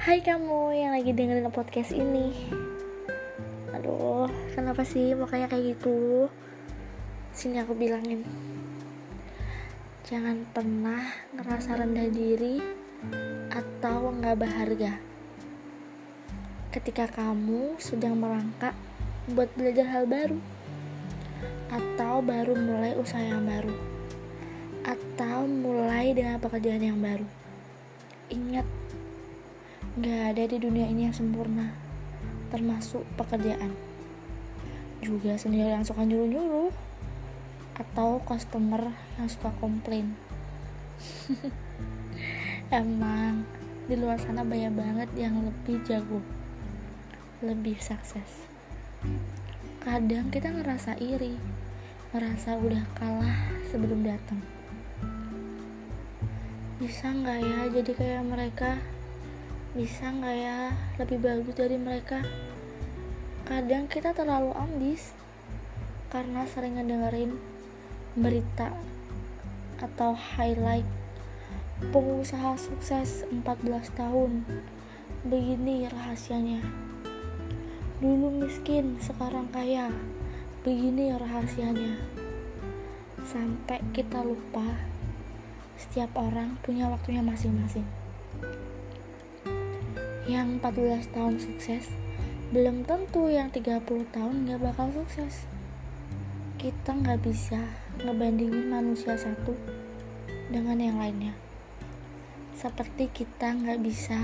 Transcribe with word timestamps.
Hai 0.00 0.24
kamu 0.24 0.72
yang 0.72 0.96
lagi 0.96 1.12
dengerin 1.12 1.52
podcast 1.52 1.92
ini. 1.92 2.32
Aduh, 3.76 4.32
kenapa 4.56 4.80
sih 4.80 5.12
mukanya 5.12 5.44
kayak 5.44 5.76
gitu? 5.76 6.24
Sini 7.36 7.60
aku 7.60 7.76
bilangin. 7.76 8.24
Jangan 10.08 10.48
pernah 10.56 11.04
ngerasa 11.36 11.84
rendah 11.84 12.08
diri 12.08 12.64
Atau 13.52 14.16
nggak 14.16 14.40
berharga 14.40 14.96
Ketika 16.72 17.04
kamu 17.12 17.76
sedang 17.76 18.16
merangkak 18.16 18.72
buat 19.28 19.52
belajar 19.52 19.84
hal 19.84 20.08
baru 20.08 20.40
Atau 21.68 22.24
baru 22.24 22.56
mulai 22.56 22.96
usaha 22.96 23.20
yang 23.20 23.44
baru 23.44 23.76
Atau 24.80 25.44
mulai 25.44 26.16
dengan 26.16 26.40
pekerjaan 26.40 26.88
yang 26.88 26.96
baru. 27.04 27.28
Ingat 28.32 28.64
Gak 29.98 30.38
ada 30.38 30.46
di 30.46 30.54
dunia 30.62 30.86
ini 30.86 31.10
yang 31.10 31.16
sempurna, 31.18 31.74
termasuk 32.54 33.02
pekerjaan. 33.18 33.74
Juga 35.02 35.34
sendiri 35.34 35.74
yang 35.74 35.82
suka 35.82 36.06
nyuruh-nyuruh, 36.06 36.70
atau 37.74 38.22
customer 38.22 38.94
yang 39.18 39.26
suka 39.26 39.50
komplain. 39.58 40.14
Emang 42.70 43.42
di 43.90 43.98
luar 43.98 44.22
sana 44.22 44.46
banyak 44.46 44.70
banget 44.78 45.10
yang 45.18 45.34
lebih 45.42 45.82
jago, 45.82 46.22
lebih 47.42 47.74
sukses. 47.82 48.46
Kadang 49.82 50.30
kita 50.30 50.54
ngerasa 50.54 51.02
iri, 51.02 51.34
ngerasa 52.14 52.62
udah 52.62 52.86
kalah 52.94 53.50
sebelum 53.74 54.06
datang. 54.06 54.38
Bisa 56.78 57.10
nggak 57.10 57.38
ya 57.42 57.60
jadi 57.74 57.92
kayak 57.98 58.24
mereka? 58.30 58.78
Bisa 59.70 60.10
nggak 60.10 60.34
ya? 60.34 60.74
Lebih 60.98 61.22
bagus 61.22 61.54
dari 61.54 61.78
mereka. 61.78 62.18
Kadang 63.46 63.86
kita 63.86 64.10
terlalu 64.10 64.50
ambis 64.58 65.14
karena 66.10 66.42
sering 66.50 66.74
ngedengerin 66.74 67.38
berita 68.18 68.74
atau 69.78 70.18
highlight 70.18 70.86
pengusaha 71.94 72.58
sukses 72.58 73.22
14 73.30 73.94
tahun. 73.94 74.42
Begini 75.22 75.86
rahasianya. 75.86 76.66
Dulu 78.02 78.42
miskin 78.42 78.98
sekarang 78.98 79.54
kaya. 79.54 79.94
Begini 80.66 81.14
rahasianya. 81.14 81.94
Sampai 83.22 83.78
kita 83.94 84.26
lupa 84.26 84.82
setiap 85.78 86.10
orang 86.18 86.58
punya 86.66 86.90
waktunya 86.90 87.22
masing-masing 87.22 87.86
yang 90.28 90.60
14 90.60 91.16
tahun 91.16 91.40
sukses 91.40 91.88
belum 92.50 92.82
tentu 92.82 93.30
yang 93.30 93.48
30 93.48 93.86
tahun 94.10 94.50
gak 94.50 94.60
bakal 94.60 94.90
sukses. 94.90 95.46
Kita 96.60 96.92
nggak 96.92 97.24
bisa 97.24 97.56
ngebandingin 98.04 98.68
manusia 98.68 99.16
satu 99.16 99.56
dengan 100.52 100.76
yang 100.76 101.00
lainnya. 101.00 101.32
Seperti 102.52 103.08
kita 103.08 103.56
nggak 103.56 103.80
bisa 103.80 104.18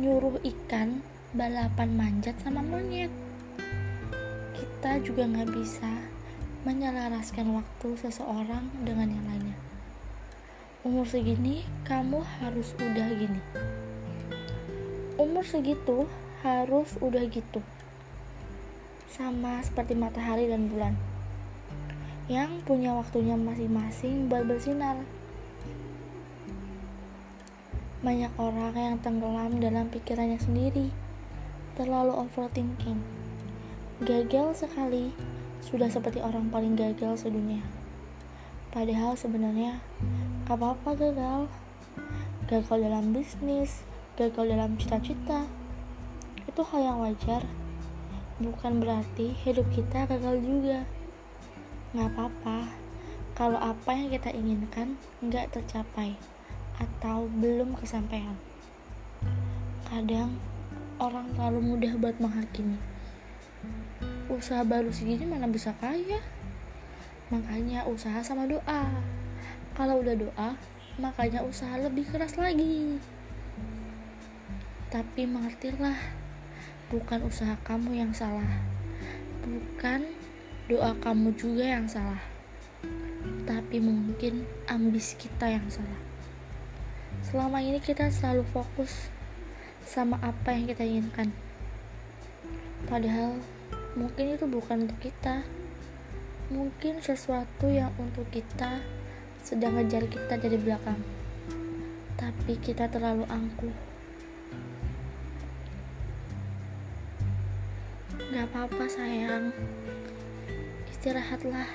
nyuruh 0.00 0.40
ikan 0.40 1.04
balapan 1.36 1.92
manjat 1.92 2.38
sama 2.40 2.64
monyet. 2.64 3.12
Kita 4.56 5.04
juga 5.04 5.28
nggak 5.28 5.50
bisa 5.52 5.90
menyelaraskan 6.64 7.60
waktu 7.60 7.88
seseorang 8.00 8.72
dengan 8.86 9.12
yang 9.12 9.26
lainnya. 9.28 9.58
Umur 10.80 11.04
segini 11.04 11.60
kamu 11.84 12.24
harus 12.40 12.72
udah 12.80 13.08
gini 13.12 13.42
umur 15.20 15.44
segitu 15.44 16.08
harus 16.40 16.96
udah 17.04 17.20
gitu. 17.28 17.60
Sama 19.12 19.60
seperti 19.60 19.92
matahari 19.92 20.48
dan 20.48 20.72
bulan. 20.72 20.96
Yang 22.24 22.64
punya 22.64 22.96
waktunya 22.96 23.36
masing-masing 23.36 24.32
buat 24.32 24.48
bersinar. 24.48 24.96
Banyak 28.00 28.32
orang 28.40 28.72
yang 28.72 28.96
tenggelam 29.04 29.60
dalam 29.60 29.92
pikirannya 29.92 30.40
sendiri. 30.40 30.88
Terlalu 31.76 32.16
overthinking. 32.16 33.04
Gagal 34.00 34.64
sekali 34.64 35.12
sudah 35.60 35.92
seperti 35.92 36.24
orang 36.24 36.48
paling 36.48 36.80
gagal 36.80 37.28
sedunia. 37.28 37.60
Padahal 38.72 39.20
sebenarnya 39.20 39.84
apa-apa 40.48 40.96
gagal. 40.96 41.52
Gagal 42.48 42.78
dalam 42.88 43.12
bisnis 43.12 43.89
gagal 44.20 44.52
dalam 44.52 44.76
cita-cita. 44.76 45.48
Itu 46.44 46.60
hal 46.60 46.92
yang 46.92 46.98
wajar. 47.00 47.40
Bukan 48.36 48.84
berarti 48.84 49.32
hidup 49.32 49.64
kita 49.72 50.04
gagal 50.04 50.44
juga. 50.44 50.84
Nggak 51.96 52.08
apa-apa. 52.12 52.68
Kalau 53.32 53.56
apa 53.56 53.96
yang 53.96 54.12
kita 54.12 54.28
inginkan 54.36 55.00
nggak 55.24 55.56
tercapai 55.56 56.20
atau 56.76 57.32
belum 57.32 57.80
kesampaian. 57.80 58.36
Kadang 59.88 60.36
orang 61.00 61.32
terlalu 61.32 61.72
mudah 61.72 61.96
buat 61.96 62.20
menghakimi. 62.20 62.76
Usaha 64.28 64.60
baru 64.68 64.92
segini 64.92 65.24
mana 65.24 65.48
bisa 65.48 65.72
kaya? 65.80 66.20
Makanya 67.32 67.88
usaha 67.88 68.20
sama 68.20 68.44
doa. 68.44 68.84
Kalau 69.72 70.04
udah 70.04 70.12
doa 70.12 70.50
makanya 71.00 71.40
usaha 71.40 71.80
lebih 71.80 72.04
keras 72.12 72.36
lagi 72.36 73.00
tapi 74.90 75.22
mengertilah, 75.22 75.94
bukan 76.90 77.22
usaha 77.22 77.54
kamu 77.62 78.02
yang 78.02 78.10
salah, 78.10 78.58
bukan 79.46 80.02
doa 80.66 80.98
kamu 80.98 81.30
juga 81.38 81.62
yang 81.62 81.86
salah, 81.86 82.18
tapi 83.46 83.78
mungkin 83.78 84.50
ambis 84.66 85.14
kita 85.14 85.46
yang 85.46 85.62
salah. 85.70 86.02
Selama 87.22 87.62
ini 87.62 87.78
kita 87.78 88.10
selalu 88.10 88.42
fokus 88.50 89.14
sama 89.86 90.18
apa 90.26 90.58
yang 90.58 90.66
kita 90.66 90.82
inginkan, 90.82 91.30
padahal 92.90 93.38
mungkin 93.94 94.34
itu 94.34 94.50
bukan 94.50 94.90
untuk 94.90 94.98
kita, 94.98 95.46
mungkin 96.50 96.98
sesuatu 96.98 97.70
yang 97.70 97.94
untuk 97.94 98.26
kita 98.34 98.82
sedang 99.46 99.78
ngejar 99.78 100.02
kita 100.10 100.34
dari 100.34 100.58
belakang, 100.58 100.98
tapi 102.18 102.58
kita 102.58 102.90
terlalu 102.90 103.22
angkuh 103.30 103.89
Gak 108.30 108.46
apa-apa 108.46 108.86
sayang. 108.86 109.50
Istirahatlah. 110.86 111.66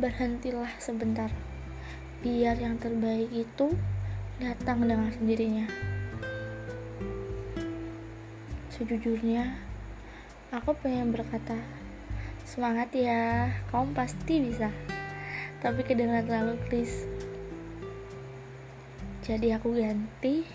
Berhentilah 0.00 0.72
sebentar. 0.80 1.28
Biar 2.24 2.56
yang 2.56 2.80
terbaik 2.80 3.28
itu 3.28 3.76
Datang 4.40 4.88
dengan 4.88 5.12
sendirinya. 5.12 5.68
Sejujurnya 8.72 9.60
Aku 10.56 10.72
pengen 10.80 11.12
berkata 11.12 11.60
Semangat 12.48 12.88
ya 12.96 13.52
Kamu 13.68 13.92
pasti 13.92 14.40
bisa. 14.40 14.72
Tapi 15.60 15.84
kedengaran 15.84 16.24
terlalu 16.24 16.56
please 16.64 17.04
Jadi 19.20 19.52
aku 19.52 19.76
ganti. 19.76 20.48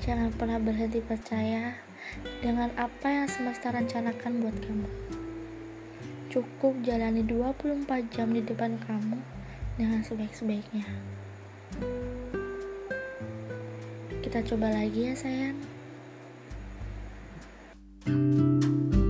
Jangan 0.00 0.32
pernah 0.32 0.56
berhenti 0.56 1.04
percaya 1.04 1.91
dengan 2.42 2.70
apa 2.74 3.08
yang 3.08 3.26
semesta 3.30 3.70
rencanakan 3.70 4.42
buat 4.42 4.56
kamu. 4.62 4.90
Cukup 6.32 6.80
jalani 6.82 7.22
24 7.24 7.86
jam 8.12 8.32
di 8.32 8.40
depan 8.40 8.80
kamu 8.82 9.20
dengan 9.76 10.00
sebaik-sebaiknya. 10.00 10.88
Kita 14.22 14.38
coba 14.48 14.72
lagi 14.72 15.12
ya 15.12 15.14
sayang. 15.14 15.58
thank 18.02 18.94
you 18.94 19.01